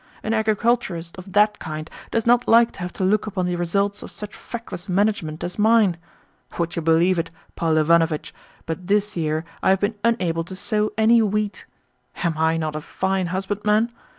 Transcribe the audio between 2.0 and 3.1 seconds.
does not like to have to